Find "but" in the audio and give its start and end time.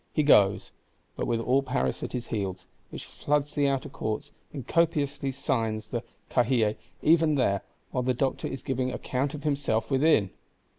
1.15-1.27